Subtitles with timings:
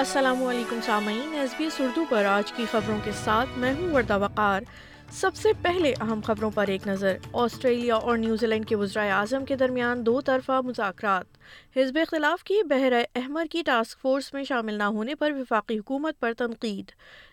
[0.00, 3.94] السلام علیکم سامعین، ایس بی ایس اردو پر آج کی خبروں کے ساتھ میں ہوں
[3.94, 4.60] وردہ وقار۔
[5.10, 9.44] سب سے پہلے اہم خبروں پر ایک نظر۔ آسٹریلیا اور نیوزی لینڈ کے وزرائے اعظم
[9.44, 11.24] کے درمیان دو طرفہ مذاکرات۔
[11.78, 16.20] حزب اختلاف کی بحر احمر کی ٹاسک فورس میں شامل نہ ہونے پر وفاقی حکومت
[16.20, 16.90] پر تنقید۔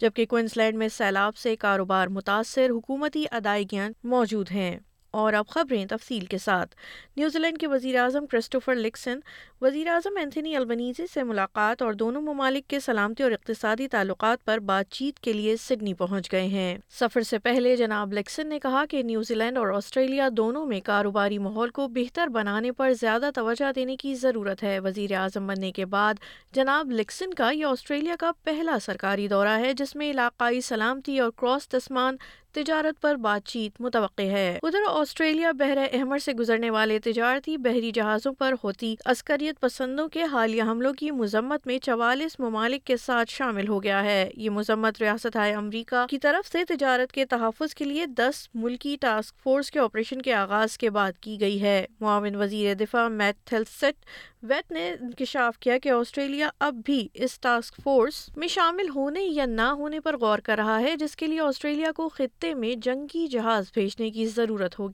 [0.00, 4.78] جبکہ کوئنس لینڈ میں سیلاب سے کاروبار متاثر، حکومتی ادائیگیاں موجود ہیں۔
[5.10, 6.74] اور اب خبریں تفصیل کے ساتھ۔
[7.16, 9.18] نیوزی لینڈ کے وزیر اعظم کرسٹوفر لکسن
[9.60, 14.58] وزیر اعظم اینتھنی البنیزی سے ملاقات اور دونوں ممالک کے سلامتی اور اقتصادی تعلقات پر
[14.58, 18.84] بات چیت کے لیے سڈنی پہنچ گئے ہیں۔ سفر سے پہلے جناب لکسن نے کہا
[18.90, 23.72] کہ نیوزی لینڈ اور آسٹریلیا دونوں میں کاروباری ماحول کو بہتر بنانے پر زیادہ توجہ
[23.72, 26.14] دینے کی ضرورت ہے۔ وزیر اعظم بننے کے بعد
[26.52, 31.30] جناب لکسن کا یہ آسٹریلیا کا پہلا سرکاری دورہ ہے، جس میں علاقائی سلامتی اور
[31.36, 32.16] کراس تسمان
[32.52, 37.90] تجارت پر بات چیت متوقع ہے۔ ادھر آسٹریلیا بحر احمر سے گزرنے والے تجارتی بحری
[37.90, 43.30] جہازوں پر ہوتی عسکریت پسندوں کے حالیہ حملوں کی مذمت میں چوالیس ممالک کے ساتھ
[43.30, 47.74] شامل ہو گیا ہے۔ یہ مذمت ریاست ہائے امریکہ کی طرف سے تجارت کے تحفظ
[47.74, 51.86] کے لیے دس ملکی ٹاسک فورس کے آپریشن کے آغاز کے بعد کی گئی ہے۔
[52.00, 54.06] معاون وزیر دفاع میٹ تھلسٹ
[54.42, 59.46] ویٹ نے انکشاف کیا کہ آسٹریلیا اب بھی اس ٹاسک فورس میں شامل ہونے یا
[59.46, 63.26] نہ ہونے پر غور کر رہا ہے، جس کے لیے آسٹریلیا کو خطے میں جنگی
[63.26, 64.87] جہاز بھیجنے کی ضرورت ہوگی۔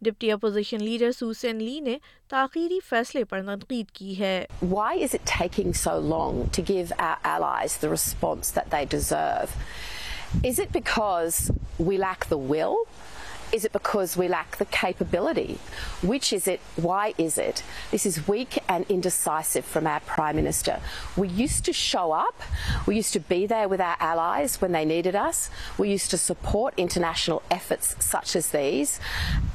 [0.00, 1.98] ڈپٹی اپوزیشن لیڈر سوسین لی نے
[2.28, 6.42] تاخیری فیصلے پر تنقید کی ہے۔ Why is eating so long
[7.84, 9.44] response deserve
[10.44, 12.84] is it because we lack the will
[13.50, 15.58] Is it because we lack the capability?
[16.02, 16.60] Which is it?
[16.76, 17.62] Why is it?
[17.90, 20.80] This is weak and indecisive from our Prime Minister.
[21.16, 22.42] We used to show up.
[22.86, 25.48] We used to be there with our allies when they needed us.
[25.78, 29.00] We used to support international efforts such as these.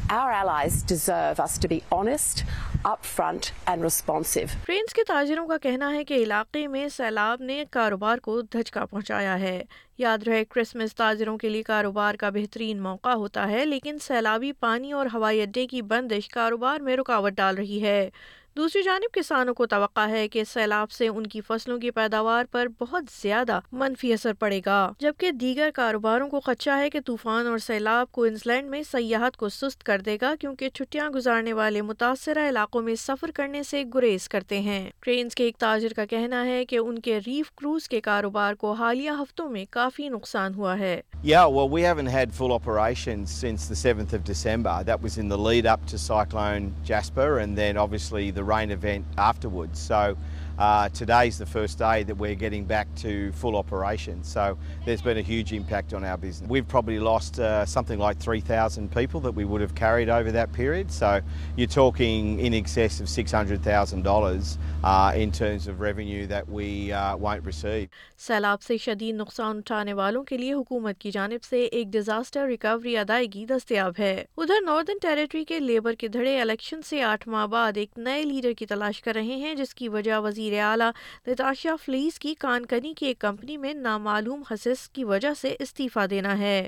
[0.10, 2.44] Our allies deserve us to be honest,
[2.84, 4.58] upfront and responsive.
[4.66, 9.40] Trains کے تاجروں کا کہنا ہے کہ علاقے میں سیلاب نے کاروبار کو دھچکا پہنچایا
[9.40, 9.62] ہے
[9.98, 14.92] یاد رہے کرسمس تاجروں کے لیے کاروبار کا بہترین موقع ہوتا ہے، لیکن سیلابی پانی
[14.92, 18.10] اور ہوائی اڈے کی بندش کاروبار میں رکاوٹ ڈال رہی ہے۔
[18.56, 22.68] دوسری جانب کسانوں کو توقع ہے کہ سیلاب سے ان کی فصلوں کی پیداوار پر
[22.80, 27.58] بہت زیادہ منفی اثر پڑے گا جبکہ دیگر کاروباروں کو خدشہ ہے کہ طوفان اور
[27.58, 32.48] سیلاب کوئنس لینڈ میں سیاحت کو سست کر دے گا کیونکہ چھٹیاں گزارنے والے متاثرہ
[32.50, 36.64] علاقوں میں سفر کرنے سے گریز کرتے ہیں ٹرینز کے ایک تاجر کا کہنا ہے
[36.66, 41.00] کہ ان کے ریف کروز کے کاروبار کو حالیہ ہفتوں میں کافی نقصان ہوا ہے
[41.24, 44.84] Yeah, well, we haven't had full operations since the 7th of December.
[44.84, 48.72] That was in the lead up to Cyclone Jasper and then obviously the the rain
[48.72, 49.80] event afterwards.
[49.80, 50.18] So
[50.64, 54.24] uh, today's the first day that we're getting back to full operation.
[54.24, 56.50] So there's been a huge impact on our business.
[56.50, 60.54] We've probably lost uh, something like 3,000 people that we would have carried over that
[60.54, 60.90] period.
[60.90, 61.20] So
[61.58, 67.44] you're talking in excess of $600,000 uh, in terms of revenue that we uh, won't
[67.44, 67.90] receive.
[68.24, 72.96] سیلاب سے شدید نقصان اٹھانے والوں کے لیے حکومت کی جانب سے ایک ڈیزاسٹر ریکوری
[72.98, 77.78] ادائیگی دستیاب ہے ادھر ناردرن ٹیریٹری کے لیبر کے دھڑے الیکشن سے آٹھ ماہ بعد
[77.78, 80.92] ایک نئے لیڈر کی تلاش کر رہے ہیں جس کی وجہ وزیر وزیر اعلیٰ
[81.28, 86.08] نتاشا فلیس کی کان کنی کی ایک کمپنی میں نامعلوم خصص کی وجہ سے استعفی
[86.08, 86.68] دینا ہے۔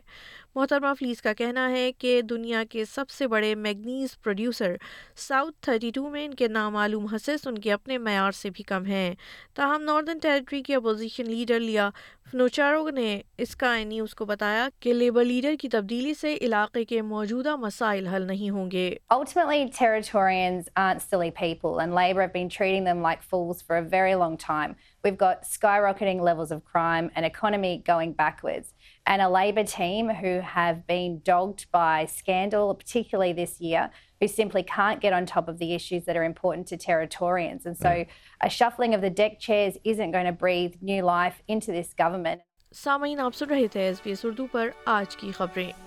[0.56, 4.76] محترمہ فلیس کا کہنا ہے کہ دنیا کے سب سے بڑے manganese producer
[5.16, 8.86] South thirty two میں ان کے نامعلوم حصص ان کے اپنے معیار سے بھی کم
[8.86, 9.16] ہیں۔
[9.54, 11.90] تاہم ناردرن ٹیریٹری کی اپوزیشن لیڈر لیا
[12.32, 17.56] فنوچارو نے اسکائی نیوز کو بتایا کہ لیبر لیڈر کی تبدیلی سے علاقے کے موجودہ
[17.56, 22.84] مسائل حل نہیں ہوں گے۔ Ultimately, Territorians aren't silly people, and Labor have been treating
[22.84, 24.76] them like fools for a very long time.
[25.04, 28.74] We've got skyrocketing levels of crime, an economy going backwards,
[29.06, 34.64] and a Labor team who have been dogged by scandal, particularly this year, who simply
[34.64, 37.66] can't get on top of the issues that are important to Territorians.
[37.66, 38.08] And so mm.
[38.42, 42.42] a shuffling of the deck chairs isn't going to breathe new life into this government.
[42.76, 45.85] سامعین آپ سن رہے تھے S B S Urdu پر آج کی خبریں